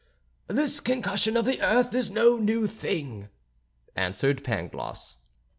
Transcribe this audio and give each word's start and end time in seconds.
"This 0.47 0.79
concussion 0.79 1.37
of 1.37 1.45
the 1.45 1.61
earth 1.61 1.93
is 1.93 2.09
no 2.09 2.37
new 2.39 2.65
thing," 2.65 3.29
answered 3.95 4.43
Pangloss. 4.43 5.17